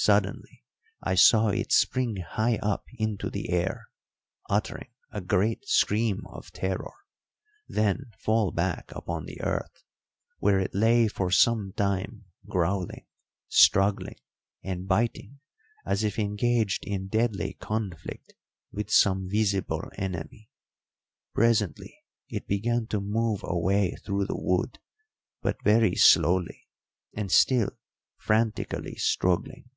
Suddenly 0.00 0.62
I 1.02 1.16
saw 1.16 1.48
it 1.48 1.72
spring 1.72 2.18
high 2.24 2.58
up 2.62 2.84
into 2.98 3.28
the 3.30 3.50
air, 3.50 3.88
uttering 4.48 4.92
a 5.10 5.20
great 5.20 5.66
scream 5.66 6.22
of 6.28 6.52
terror, 6.52 6.92
then 7.66 8.04
fall 8.16 8.52
back 8.52 8.92
upon 8.94 9.24
the 9.26 9.40
earth, 9.40 9.82
where 10.38 10.60
it 10.60 10.72
lay 10.72 11.08
for 11.08 11.32
some 11.32 11.72
time 11.72 12.26
growling, 12.48 13.06
struggling, 13.48 14.20
and 14.62 14.86
biting 14.86 15.40
as 15.84 16.04
if 16.04 16.16
engaged 16.16 16.84
in 16.84 17.08
deadly 17.08 17.54
conflict 17.54 18.34
withsome 18.70 19.28
visible 19.28 19.90
enemy. 19.96 20.48
Presently 21.34 22.04
it 22.28 22.46
began 22.46 22.86
to 22.86 23.00
move 23.00 23.40
away 23.42 23.96
through 24.06 24.26
the 24.26 24.38
wood, 24.40 24.78
but 25.42 25.60
very 25.64 25.96
slowly 25.96 26.68
and 27.14 27.32
still 27.32 27.70
frantically 28.16 28.94
struggling. 28.94 29.68